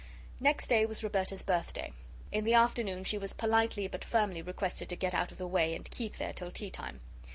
[0.39, 1.93] Next day was Roberta's birthday.
[2.31, 5.75] In the afternoon she was politely but firmly requested to get out of the way
[5.75, 7.01] and keep there till tea time.